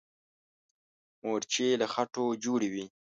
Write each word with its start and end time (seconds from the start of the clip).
مورچې 1.23 1.67
له 1.81 1.87
خټو 1.93 2.25
جوړې 2.43 2.69
وي. 2.73 2.85